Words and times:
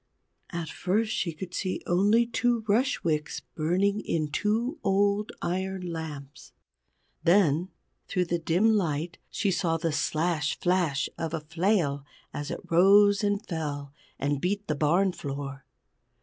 At 0.51 0.67
first 0.67 1.11
she 1.11 1.31
could 1.31 1.53
see 1.53 1.83
only 1.85 2.25
two 2.25 2.65
rush 2.67 3.03
wicks 3.03 3.41
burning 3.53 3.99
in 3.99 4.29
two 4.31 4.79
old 4.83 5.31
iron 5.43 5.83
lamps. 5.93 6.53
Then 7.23 7.69
through 8.07 8.25
the 8.25 8.39
dim 8.39 8.73
light 8.73 9.19
she 9.29 9.51
saw 9.51 9.77
the 9.77 9.91
slash 9.91 10.59
flash 10.59 11.07
of 11.19 11.35
a 11.35 11.39
flail 11.39 12.03
as 12.33 12.49
it 12.49 12.61
rose 12.71 13.23
and 13.23 13.45
fell, 13.45 13.93
and 14.17 14.41
beat 14.41 14.65
the 14.65 14.73
barn 14.73 15.11
floor. 15.11 15.65